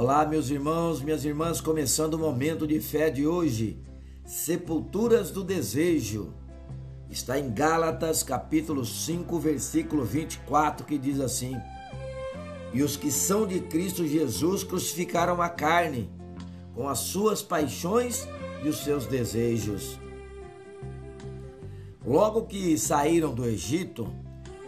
Olá, 0.00 0.24
meus 0.24 0.48
irmãos, 0.48 1.02
minhas 1.02 1.24
irmãs, 1.24 1.60
começando 1.60 2.14
o 2.14 2.18
momento 2.20 2.68
de 2.68 2.78
fé 2.78 3.10
de 3.10 3.26
hoje. 3.26 3.82
Sepulturas 4.24 5.32
do 5.32 5.42
desejo. 5.42 6.32
Está 7.10 7.36
em 7.36 7.52
Gálatas, 7.52 8.22
capítulo 8.22 8.84
5, 8.84 9.40
versículo 9.40 10.04
24, 10.04 10.86
que 10.86 10.96
diz 10.96 11.18
assim: 11.18 11.60
E 12.72 12.80
os 12.80 12.96
que 12.96 13.10
são 13.10 13.44
de 13.44 13.58
Cristo 13.58 14.06
Jesus 14.06 14.62
crucificaram 14.62 15.42
a 15.42 15.48
carne, 15.48 16.08
com 16.76 16.88
as 16.88 17.00
suas 17.00 17.42
paixões 17.42 18.24
e 18.62 18.68
os 18.68 18.84
seus 18.84 19.04
desejos. 19.04 19.98
Logo 22.06 22.42
que 22.42 22.78
saíram 22.78 23.34
do 23.34 23.44
Egito, 23.44 24.06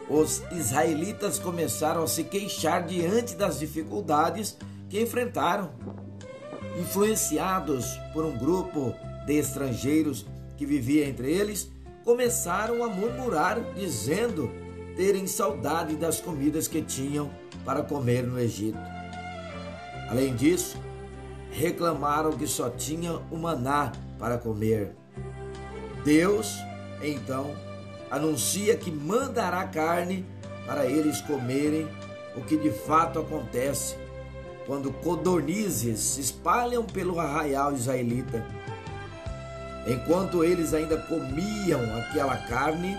os 0.08 0.42
israelitas 0.50 1.38
começaram 1.38 2.02
a 2.02 2.08
se 2.08 2.24
queixar 2.24 2.84
diante 2.84 3.36
das 3.36 3.60
dificuldades 3.60 4.58
que 4.91 5.00
enfrentaram. 5.00 5.70
Influenciados 6.78 7.96
por 8.12 8.24
um 8.24 8.37
grupo 8.37 8.95
de 9.24 9.38
estrangeiros 9.38 10.27
que 10.56 10.66
vivia 10.66 11.09
entre 11.09 11.33
eles, 11.33 11.70
começaram 12.05 12.84
a 12.84 12.88
murmurar, 12.88 13.59
dizendo 13.74 14.50
terem 14.97 15.27
saudade 15.27 15.97
das 15.97 16.20
comidas 16.20 16.69
que 16.69 16.83
tinham 16.83 17.30
para 17.64 17.83
comer 17.83 18.27
no 18.27 18.38
Egito. 18.38 18.78
Além 20.11 20.34
disso, 20.34 20.77
reclamaram 21.50 22.33
que 22.33 22.47
só 22.47 22.69
tinha 22.69 23.12
o 23.30 23.36
maná 23.36 23.92
para 24.19 24.36
comer. 24.36 24.95
Deus, 26.05 26.56
então, 27.02 27.55
anuncia 28.11 28.77
que 28.77 28.91
mandará 28.91 29.64
carne 29.69 30.27
para 30.66 30.86
eles 30.86 31.20
comerem, 31.22 31.88
o 32.36 32.42
que 32.42 32.56
de 32.56 32.70
fato 32.70 33.19
acontece 33.19 33.97
quando 34.70 34.92
codornizes 34.92 35.98
se 35.98 36.20
espalham 36.20 36.84
pelo 36.84 37.19
arraial 37.19 37.74
israelita. 37.74 38.47
Enquanto 39.84 40.44
eles 40.44 40.72
ainda 40.72 40.97
comiam 40.97 41.81
aquela 41.98 42.36
carne, 42.36 42.97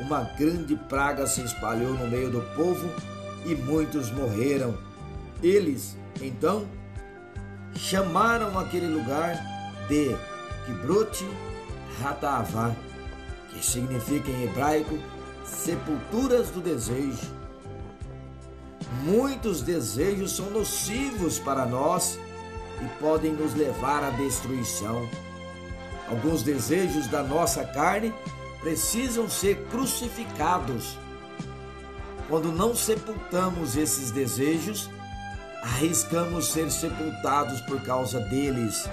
uma 0.00 0.24
grande 0.36 0.74
praga 0.74 1.24
se 1.28 1.40
espalhou 1.40 1.94
no 1.94 2.08
meio 2.08 2.30
do 2.32 2.40
povo 2.56 2.90
e 3.46 3.54
muitos 3.54 4.10
morreram. 4.10 4.76
Eles, 5.40 5.96
então, 6.20 6.66
chamaram 7.76 8.58
aquele 8.58 8.88
lugar 8.88 9.40
de 9.86 10.16
Kibrut 10.66 11.24
Hatavá 12.02 12.74
que 13.50 13.64
significa 13.64 14.32
em 14.32 14.46
hebraico 14.46 14.98
sepulturas 15.44 16.50
do 16.50 16.60
desejo. 16.60 17.43
Muitos 19.02 19.60
desejos 19.62 20.32
são 20.36 20.50
nocivos 20.50 21.38
para 21.38 21.66
nós 21.66 22.18
e 22.80 23.00
podem 23.00 23.32
nos 23.32 23.54
levar 23.54 24.02
à 24.02 24.10
destruição. 24.10 25.08
Alguns 26.08 26.42
desejos 26.42 27.06
da 27.06 27.22
nossa 27.22 27.64
carne 27.64 28.12
precisam 28.60 29.28
ser 29.28 29.56
crucificados. 29.70 30.98
Quando 32.28 32.52
não 32.52 32.74
sepultamos 32.74 33.76
esses 33.76 34.10
desejos, 34.10 34.88
arriscamos 35.62 36.46
ser 36.46 36.70
sepultados 36.70 37.60
por 37.62 37.80
causa 37.82 38.20
deles. 38.20 38.88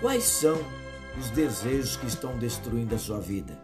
Quais 0.00 0.24
são 0.24 0.58
os 1.18 1.30
desejos 1.30 1.96
que 1.96 2.06
estão 2.06 2.36
destruindo 2.36 2.94
a 2.94 2.98
sua 2.98 3.18
vida. 3.18 3.58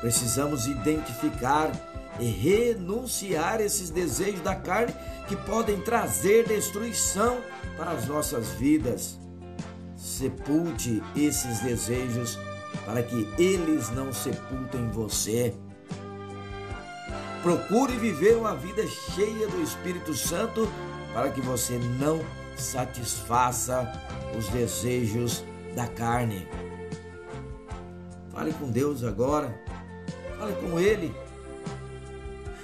Precisamos 0.00 0.66
identificar 0.66 1.70
e 2.18 2.26
renunciar 2.26 3.60
esses 3.60 3.90
desejos 3.90 4.40
da 4.40 4.54
carne 4.54 4.94
que 5.28 5.36
podem 5.36 5.80
trazer 5.80 6.46
destruição 6.46 7.40
para 7.76 7.90
as 7.92 8.06
nossas 8.06 8.48
vidas. 8.52 9.18
Sepulte 9.96 11.02
esses 11.14 11.60
desejos 11.60 12.38
para 12.84 13.02
que 13.02 13.28
eles 13.38 13.90
não 13.90 14.12
sepultem 14.12 14.88
você. 14.90 15.54
Procure 17.42 17.96
viver 17.96 18.36
uma 18.36 18.54
vida 18.54 18.86
cheia 18.86 19.46
do 19.48 19.62
Espírito 19.62 20.14
Santo 20.14 20.68
para 21.12 21.30
que 21.30 21.40
você 21.40 21.78
não 21.98 22.20
satisfaça 22.56 23.90
os 24.36 24.48
desejos 24.48 25.44
da 25.74 25.86
carne. 25.86 26.46
Fale 28.30 28.52
com 28.54 28.70
Deus 28.70 29.04
agora. 29.04 29.58
Com 30.54 30.78
Ele. 30.78 31.14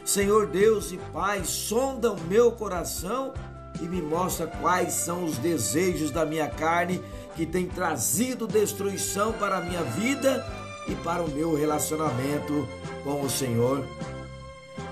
Senhor 0.04 0.46
Deus 0.46 0.92
e 0.92 0.98
Pai, 1.12 1.44
sonda 1.44 2.12
o 2.12 2.20
meu 2.22 2.52
coração 2.52 3.32
e 3.80 3.84
me 3.84 4.02
mostra 4.02 4.46
quais 4.46 4.92
são 4.92 5.24
os 5.24 5.38
desejos 5.38 6.10
da 6.10 6.26
minha 6.26 6.48
carne 6.48 7.02
que 7.36 7.46
tem 7.46 7.66
trazido 7.66 8.46
destruição 8.46 9.32
para 9.32 9.58
a 9.58 9.60
minha 9.60 9.82
vida 9.82 10.44
e 10.88 10.94
para 10.96 11.22
o 11.22 11.30
meu 11.30 11.54
relacionamento 11.54 12.68
com 13.04 13.22
o 13.22 13.30
Senhor. 13.30 13.86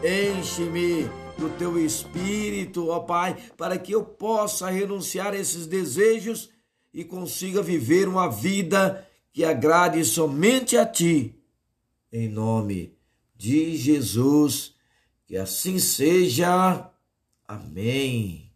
Enche-me 0.03 1.09
do 1.37 1.49
teu 1.59 1.79
espírito, 1.79 2.89
ó 2.89 3.01
Pai, 3.01 3.37
para 3.57 3.79
que 3.79 3.93
eu 3.93 4.03
possa 4.03 4.71
renunciar 4.71 5.33
a 5.33 5.37
esses 5.37 5.67
desejos 5.67 6.51
e 6.93 7.05
consiga 7.05 7.63
viver 7.63 8.09
uma 8.09 8.29
vida 8.29 9.07
que 9.33 9.45
agrade 9.45 10.05
somente 10.05 10.77
a 10.77 10.85
ti. 10.85 11.40
Em 12.13 12.29
nome 12.29 12.97
de 13.37 13.77
Jesus, 13.77 14.75
que 15.27 15.37
assim 15.37 15.79
seja. 15.79 16.91
Amém. 17.47 18.50